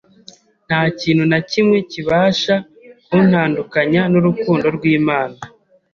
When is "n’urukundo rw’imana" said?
4.11-5.37